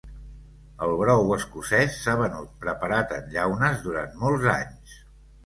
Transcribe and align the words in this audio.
El 0.85 0.93
brou 1.01 1.33
escocès 1.35 1.99
s'ha 2.05 2.15
venut 2.21 2.57
preparat 2.65 3.15
en 3.19 3.29
llaunes 3.37 3.85
durant 3.87 4.19
molts 4.25 4.51
anys. 4.57 4.99